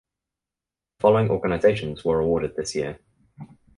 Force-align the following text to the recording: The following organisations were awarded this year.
The 0.97 1.01
following 1.01 1.29
organisations 1.29 2.03
were 2.03 2.21
awarded 2.21 2.55
this 2.55 2.73
year. 2.73 2.97